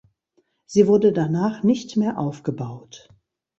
Sie 0.65 0.87
wurde 0.87 1.11
danach 1.13 1.61
nicht 1.61 1.95
mehr 1.95 2.17
aufgebaut. 2.17 3.07